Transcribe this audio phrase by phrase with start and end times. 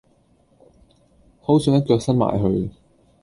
[1.41, 2.71] 好想一腳伸埋去